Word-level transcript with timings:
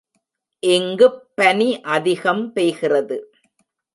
இங்குப் 0.63 1.27
பனி 1.35 1.81
அதிகம் 1.81 2.51
பெய்கிறது. 2.55 3.17